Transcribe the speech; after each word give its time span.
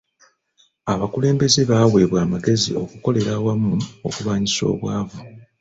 Abakulembeze 0.93 1.61
baweebwa 1.69 2.19
amagezi 2.25 2.69
okukolera 2.83 3.31
awamu 3.39 3.73
okulwanyisa 4.07 4.63
obwavu. 4.73 5.19